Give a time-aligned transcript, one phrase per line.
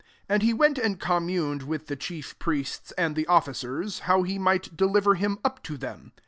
[0.29, 4.39] 4 And he went and communed with the chief priests and the officers, how he
[4.39, 6.11] might deliver him up to them.